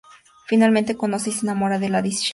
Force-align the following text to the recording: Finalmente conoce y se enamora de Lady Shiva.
Finalmente 0.47 0.97
conoce 0.97 1.29
y 1.29 1.33
se 1.33 1.45
enamora 1.45 1.77
de 1.77 1.89
Lady 1.89 2.09
Shiva. 2.09 2.29